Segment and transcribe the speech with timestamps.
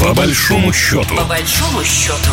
[0.00, 1.16] По большому счету.
[1.16, 2.30] По большому счету.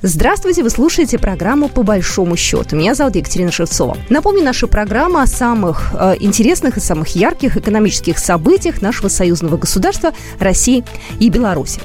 [0.00, 2.76] Здравствуйте, вы слушаете программу «По большому счету».
[2.76, 3.96] Меня зовут Екатерина Шевцова.
[4.08, 10.12] Напомню, наша программа о самых э, интересных и самых ярких экономических событиях нашего союзного государства
[10.38, 10.84] России
[11.18, 11.80] и Беларуси.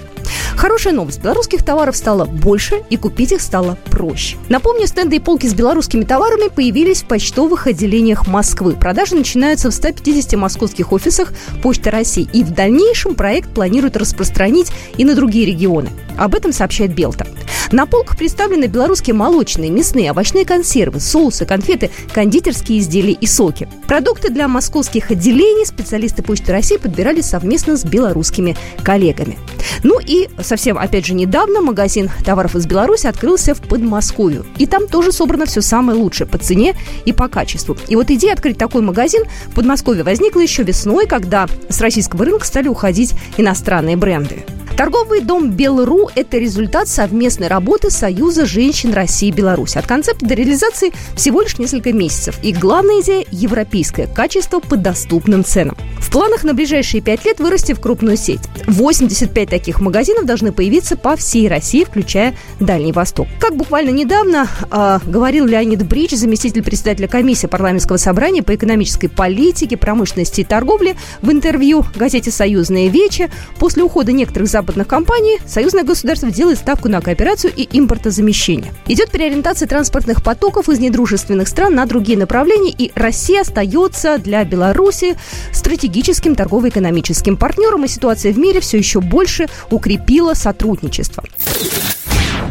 [0.56, 1.22] Хорошая новость.
[1.22, 4.38] Белорусских товаров стало больше, и купить их стало проще.
[4.50, 8.74] Напомню, стенды и полки с белорусскими товарами появились в почтовых отделениях Москвы.
[8.74, 12.28] Продажи начинаются в 150 московских офисах Почты России.
[12.34, 15.90] И в дальнейшем проект планируют распространить и на другие регионы.
[16.18, 17.26] Об этом сообщает Белта.
[17.72, 23.68] На полках представлены белорусские молочные, мясные, овощные консервы, соусы, конфеты, кондитерские изделия и соки.
[23.88, 29.40] Продукты для московских отделений специалисты Почты России подбирали совместно с белорусскими коллегами.
[29.84, 34.46] Ну и совсем, опять же, недавно магазин товаров из Беларуси открылся в Подмосковью.
[34.58, 37.78] И там тоже собрано все самое лучшее по цене и по качеству.
[37.88, 42.46] И вот идея открыть такой магазин в Подмосковье возникла еще весной, когда с российского рынка
[42.46, 44.44] стали уходить иностранные бренды.
[44.76, 49.78] Торговый дом «Белру»– это результат совместной работы Союза женщин России и Беларуси.
[49.78, 52.40] От концепта до реализации всего лишь несколько месяцев.
[52.42, 55.78] И главная идея– европейское качество по доступным ценам.
[56.00, 58.42] В планах на ближайшие пять лет вырасти в крупную сеть.
[58.66, 63.28] 85 таких магазинов должны появиться по всей России, включая Дальний Восток.
[63.40, 69.78] Как буквально недавно э, говорил Леонид Брич, заместитель председателя комиссии парламентского собрания по экономической политике,
[69.78, 75.84] промышленности и торговле, в интервью газете «Союзная вече», после ухода некоторых западных западных компаний союзное
[75.84, 78.74] государство делает ставку на кооперацию и импортозамещение.
[78.88, 85.18] Идет переориентация транспортных потоков из недружественных стран на другие направления, и Россия остается для Беларуси
[85.52, 91.24] стратегическим торгово-экономическим партнером, и ситуация в мире все еще больше укрепила сотрудничество.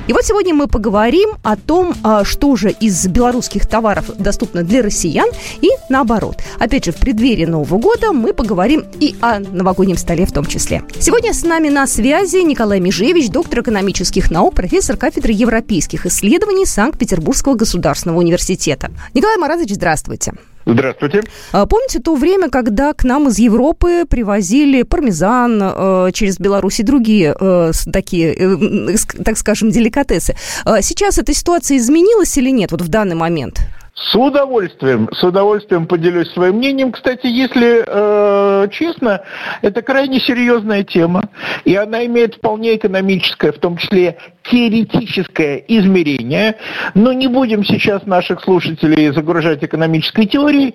[0.09, 4.83] И вот сегодня мы поговорим о том, а, что же из белорусских товаров доступно для
[4.83, 5.29] россиян
[5.61, 6.39] и наоборот.
[6.59, 10.83] Опять же, в преддверии Нового года мы поговорим и о новогоднем столе в том числе.
[10.99, 17.55] Сегодня с нами на связи Николай Межевич, доктор экономических наук, профессор кафедры европейских исследований Санкт-Петербургского
[17.55, 18.91] государственного университета.
[19.15, 20.33] Николай Маратович, здравствуйте.
[20.65, 21.23] Здравствуйте.
[21.53, 26.83] А, помните то время, когда к нам из Европы привозили пармезан э, через Беларусь и
[26.83, 30.37] другие э, такие, э, так скажем, деликатесы?
[30.65, 33.61] А, сейчас эта ситуация изменилась или нет вот в данный момент?
[33.95, 36.93] С удовольствием, с удовольствием поделюсь своим мнением.
[36.93, 39.23] Кстати, если э, честно,
[39.61, 41.29] это крайне серьезная тема,
[41.65, 46.57] и она имеет вполне экономическое, в том числе теоретическое измерение.
[46.95, 50.75] Но не будем сейчас наших слушателей загружать экономической теорией,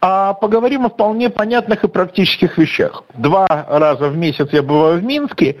[0.00, 3.04] а поговорим о вполне понятных и практических вещах.
[3.14, 5.56] Два раза в месяц я бываю в Минске,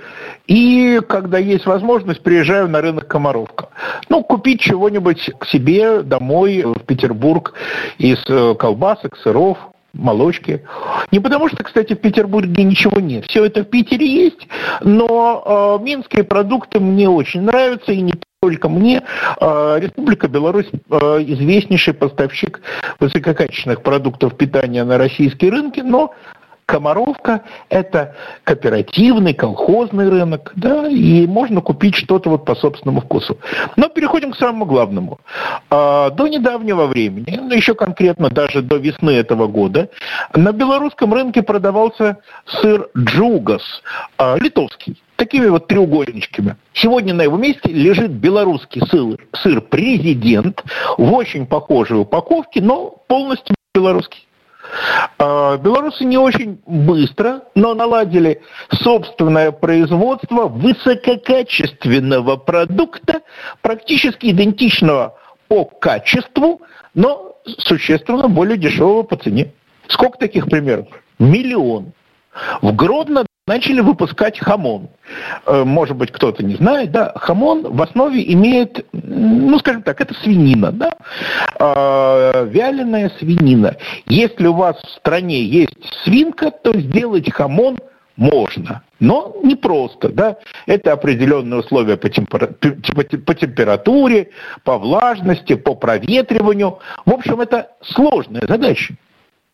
[0.46, 3.68] и когда есть возможность, приезжаю на рынок Комаровка.
[4.08, 7.54] Ну, купить чего-нибудь к себе домой в Петербург
[7.98, 9.58] из э, колбасок, сыров,
[9.92, 10.62] молочки.
[11.10, 13.26] Не потому что, кстати, в Петербурге ничего нет.
[13.26, 14.48] Все это в Питере есть,
[14.82, 19.02] но э, минские продукты мне очень нравятся, и не только мне.
[19.40, 22.60] Э, Республика Беларусь э, известнейший поставщик
[23.00, 26.14] высококачественных продуктов питания на российские рынки, но
[26.68, 28.14] Комаровка– это
[28.44, 33.38] кооперативный, колхозный рынок, да, и можно купить что-то вот по собственному вкусу.
[33.76, 35.18] Но переходим к самому главному.
[35.70, 39.88] А, до недавнего времени, ну еще конкретно даже до весны этого года,
[40.34, 43.62] на белорусском рынке продавался сыр джугас,
[44.18, 46.56] а, литовский такими вот треугольничками.
[46.74, 50.62] Сегодня на его месте лежит белорусский сыр, сыр президент
[50.98, 54.27] в очень похожей упаковке, но полностью белорусский.
[55.18, 63.22] А, белорусы не очень быстро, но наладили собственное производство высококачественного продукта,
[63.62, 65.18] практически идентичного
[65.48, 66.60] по качеству,
[66.94, 69.52] но существенно более дешевого по цене.
[69.88, 70.86] Сколько таких примеров?
[71.18, 71.92] Миллион.
[72.62, 74.88] В Гродно начали выпускать хамон.
[75.46, 80.14] Э, может быть, кто-то не знает, да, хамон в основе имеет, ну, скажем так, это
[80.14, 80.92] свинина, да,
[81.58, 83.76] э, вяленая свинина.
[84.06, 87.78] Если у вас в стране есть свинка, то сделать хамон
[88.16, 90.36] можно, но не просто, да,
[90.66, 92.48] это определенные условия по, темпера...
[92.48, 94.30] по температуре,
[94.64, 96.78] по влажности, по проветриванию.
[97.06, 98.94] В общем, это сложная задача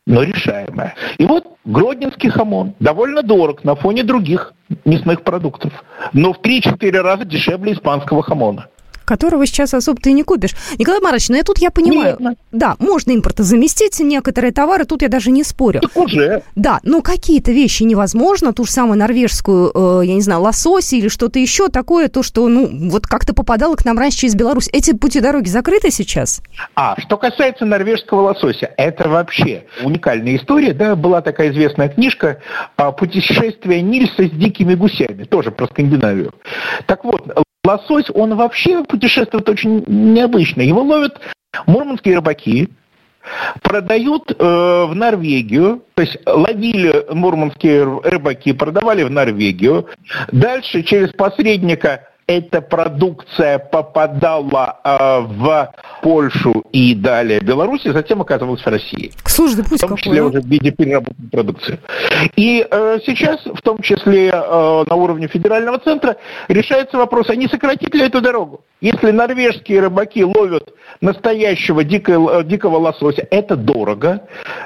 [0.06, 0.94] но решаемая.
[1.18, 4.52] И вот гродненский хамон довольно дорог на фоне других
[4.84, 5.72] мясных продуктов,
[6.12, 8.68] но в 3-4 раза дешевле испанского хамона.
[9.04, 10.54] Которого сейчас особо-то и не купишь.
[10.78, 12.16] Николай Марович, ну я тут я понимаю.
[12.18, 12.38] Нет.
[12.52, 15.80] Да, можно импортозаместить некоторые товары, тут я даже не спорю.
[15.80, 16.42] Так уже.
[16.54, 18.52] Да, но какие-то вещи невозможно.
[18.52, 22.48] Ту же самую норвежскую, э, я не знаю, лосось или что-то еще такое, то, что,
[22.48, 24.68] ну, вот как-то попадало к нам раньше через Беларусь.
[24.72, 26.42] Эти пути дороги закрыты сейчас?
[26.74, 30.72] А, что касается норвежского лосося, это вообще уникальная история.
[30.72, 32.40] Да, была такая известная книжка
[32.98, 36.32] «Путешествие Нильса с дикими гусями», тоже про Скандинавию.
[36.86, 37.26] Так вот,
[37.64, 40.62] лосось, он вообще путешествует очень необычно.
[40.62, 41.18] Его ловят
[41.66, 42.68] мурманские рыбаки,
[43.62, 49.88] продают э, в Норвегию, то есть ловили мурманские рыбаки, продавали в Норвегию.
[50.30, 58.62] Дальше через посредника эта продукция попадала э, в Польшу и далее Беларусь, и затем оказывалась
[58.62, 59.12] в России.
[59.26, 61.78] Слушай, да пусть в том числе какой, уже в виде переработанной продукции.
[62.36, 66.16] И э, сейчас, в том числе э, на уровне федерального центра,
[66.48, 68.64] решается вопрос, а не сократить ли эту дорогу?
[68.80, 74.22] Если норвежские рыбаки ловят настоящего дикого, э, дикого лосося, это дорого.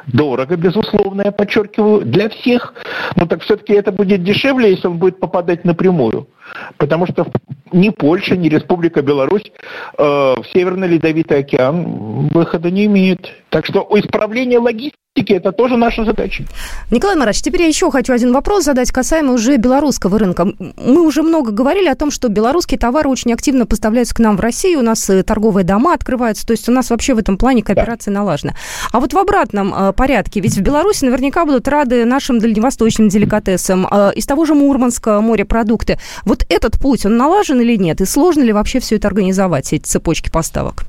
[0.06, 2.74] Дорого, безусловно, я подчеркиваю, для всех.
[3.16, 6.28] Но так все-таки это будет дешевле, если он будет попадать напрямую.
[6.76, 7.26] Потому что
[7.72, 9.50] ни Польша, ни Республика Беларусь
[9.96, 13.28] э, в Северный Ледовитый океан выхода не имеет.
[13.50, 16.44] Так что исправление логистики это тоже наша задача.
[16.90, 20.46] Николай Марач, теперь я еще хочу один вопрос задать касаемо уже белорусского рынка.
[20.58, 24.40] Мы уже много говорили о том, что белорусские товары очень активно поставляются к нам в
[24.40, 27.62] Россию, у нас э, торговые дома открываются, то есть у нас вообще в этом плане
[27.62, 28.20] кооперация да.
[28.20, 28.54] налажена.
[28.92, 33.88] А вот в обратном э, порядке, ведь в Беларуси наверняка будут рады нашим дальневосточным деликатесам,
[33.90, 35.98] э, из того же Мурманска морепродукты.
[36.24, 38.00] Вот этот путь, он налажен или нет?
[38.00, 40.84] И сложно ли вообще все это организовать, эти цепочки поставок?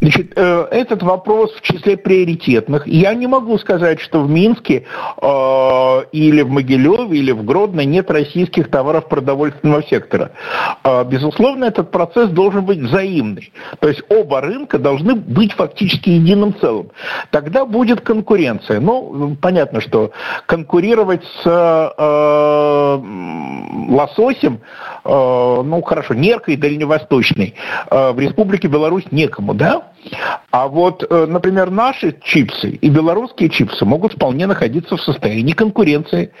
[0.00, 2.86] Значит, э, этот вопрос в числе приоритетных.
[2.86, 4.84] Я не могу сказать, что в Минске
[5.20, 10.30] э, или в Могилеве или в Гродно нет российских товаров продовольственного сектора.
[10.84, 13.52] Э, безусловно, этот процесс должен быть взаимный.
[13.80, 16.92] То есть оба рынка должны быть фактически единым целым.
[17.32, 18.78] Тогда будет конкуренция.
[18.78, 20.12] Ну, понятно, что
[20.46, 22.98] конкурировать с э,
[23.88, 24.60] лососем,
[25.04, 27.54] э, ну хорошо, неркой дальневосточной
[27.90, 29.88] э, в Республике Беларусь некому, да?
[30.50, 36.32] А вот, э, например, наши чипсы и белорусские чипсы могут вполне находиться в состоянии конкуренции.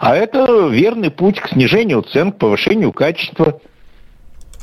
[0.00, 3.60] А это верный путь к снижению цен, к повышению качества.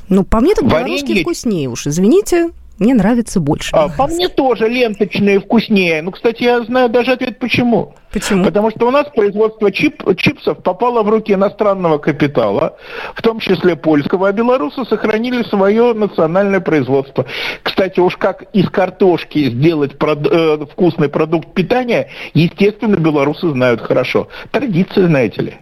[0.09, 2.51] Ну, по мне так белорусские вкуснее уж, извините
[2.81, 3.69] мне нравится больше.
[3.73, 6.01] А, по мне тоже ленточные вкуснее.
[6.01, 7.93] Ну, кстати, я знаю даже ответ почему.
[8.11, 8.43] Почему?
[8.43, 12.75] Потому что у нас производство чип, чипсов попало в руки иностранного капитала,
[13.13, 17.25] в том числе польского, а белорусы сохранили свое национальное производство.
[17.61, 24.27] Кстати, уж как из картошки сделать прод, э, вкусный продукт питания, естественно, белорусы знают хорошо.
[24.51, 25.53] Традиции, знаете ли.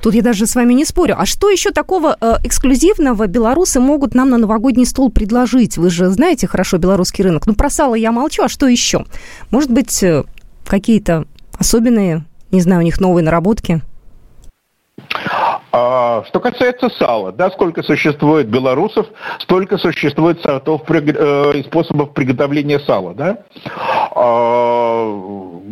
[0.00, 1.16] Тут я даже с вами не спорю.
[1.18, 5.76] А что еще такого э, эксклюзивного белорусы могут нам на новогодний стол предложить?
[5.78, 7.46] Вы же знаете хорошо белорусский рынок.
[7.46, 9.04] Ну, про сало я молчу, а что еще?
[9.50, 10.24] Может быть, э,
[10.66, 11.26] какие-то
[11.58, 13.82] особенные, не знаю, у них новые наработки?
[15.74, 19.06] А, что касается сала, да, сколько существует белорусов,
[19.38, 23.38] столько существует сортов э, и способов приготовления сала, да.
[24.14, 25.08] А,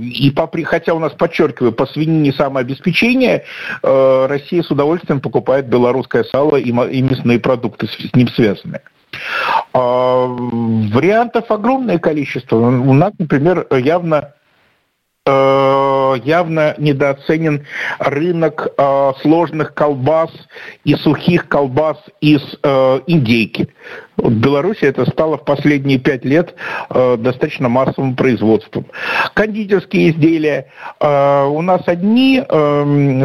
[0.00, 3.44] и по, хотя у нас, подчеркиваю, по свинине самообеспечение,
[3.82, 8.80] э, Россия с удовольствием покупает белорусское сало и, мясные продукты с ним связанные.
[9.74, 12.56] А, вариантов огромное количество.
[12.56, 14.32] У нас, например, явно
[15.26, 17.66] Э, явно недооценен
[17.98, 20.30] рынок э, сложных колбас
[20.84, 23.68] и сухих колбас из э, индейки.
[24.16, 26.54] В Беларуси это стало в последние пять лет
[26.90, 28.84] достаточно массовым производством.
[29.32, 30.66] Кондитерские изделия.
[31.00, 32.42] У нас одни,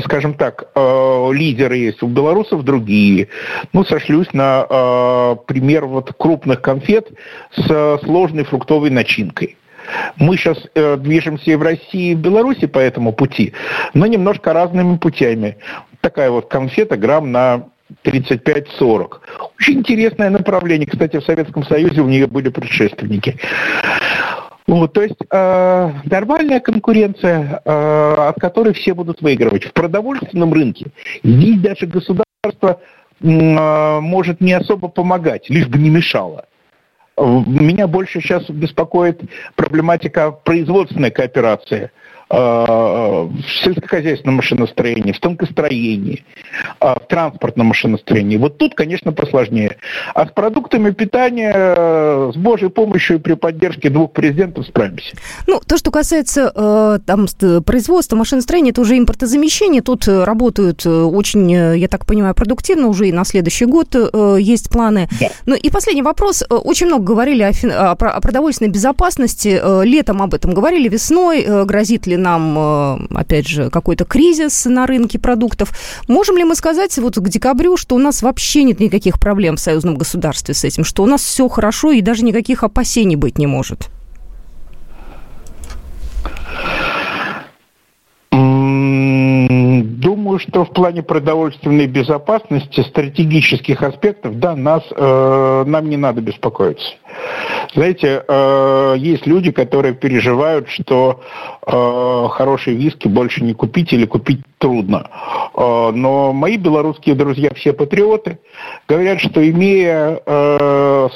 [0.06, 3.28] скажем так, лидеры есть, у белорусов другие.
[3.74, 7.10] Ну, сошлюсь на пример вот крупных конфет
[7.58, 9.58] с сложной фруктовой начинкой.
[10.18, 13.54] Мы сейчас э, движемся и в России, и в Беларуси по этому пути,
[13.94, 15.58] но немножко разными путями.
[16.02, 17.66] Такая вот конфета грамм на
[18.04, 19.08] 35-40.
[19.58, 20.88] Очень интересное направление.
[20.88, 23.38] Кстати, в Советском Союзе у нее были предшественники.
[24.68, 29.66] Вот, то есть э, нормальная конкуренция, э, от которой все будут выигрывать.
[29.66, 30.88] В продовольственном рынке
[31.24, 32.82] здесь даже государство
[33.22, 36.46] э, может не особо помогать, лишь бы не мешало.
[37.18, 39.22] Меня больше сейчас беспокоит
[39.56, 41.92] проблематика производственной кооперации.
[42.30, 46.24] Э, в сельскохозяйственном машиностроении, в тонкостроении,
[46.80, 48.38] э, в транспортном машиностроении.
[48.38, 49.78] Вот тут, конечно, посложнее.
[50.14, 55.16] А с продуктами питания э, с Божьей помощью и при поддержке двух президентов справимся.
[55.48, 57.28] Ну, то, что касается там,
[57.66, 59.82] производства машиностроения, это уже импортозамещение.
[59.82, 63.96] Тут работают очень, я так понимаю, продуктивно уже и на следующий год
[64.40, 65.08] есть планы.
[65.20, 65.28] Да.
[65.46, 66.44] Ну и последний вопрос.
[66.50, 69.60] Очень много говорили о, о продовольственной безопасности.
[69.86, 71.66] Летом об этом говорили, весной.
[71.66, 75.72] Грозит ли нам, опять же, какой-то кризис на рынке продуктов?
[76.08, 79.60] Можем ли мы сказать вот к декабрю, что у нас вообще нет никаких проблем в
[79.60, 83.48] союзном государстве с этим, что у нас все хорошо и даже никаких опасений быть не
[83.48, 83.90] может?
[90.06, 96.96] Думаю, что в плане продовольственной безопасности, стратегических аспектов, да, нас, э, нам не надо беспокоиться.
[97.76, 101.20] Знаете, э, есть люди, которые переживают, что
[101.68, 105.10] э, хорошие виски больше не купить или купить трудно.
[105.54, 108.40] Э, но мои белорусские друзья, все патриоты,
[108.88, 110.22] говорят, что имея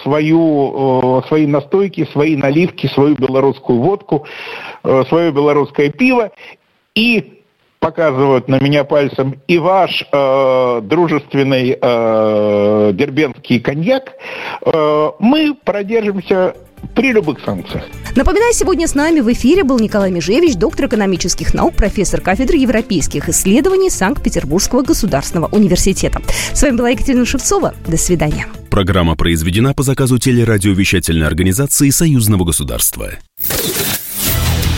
[0.04, 4.26] свою, свои настойки, свои наливки, свою белорусскую водку,
[4.84, 6.32] э, свое белорусское пиво
[6.94, 7.39] и
[7.80, 14.14] показывают на меня пальцем и ваш э, дружественный э, дербенский коньяк,
[14.66, 16.56] э, мы продержимся
[16.96, 17.84] при любых санкциях.
[18.16, 23.30] Напоминаю, сегодня с нами в эфире был Николай Межевич, доктор экономических наук, профессор кафедры европейских
[23.30, 26.22] исследований Санкт-Петербургского государственного университета.
[26.54, 27.74] С вами была Екатерина Шевцова.
[27.88, 28.48] До свидания.
[28.70, 33.12] Программа произведена по заказу телерадиовещательной организации Союзного государства.